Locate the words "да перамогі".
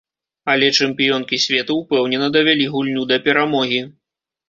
3.15-3.89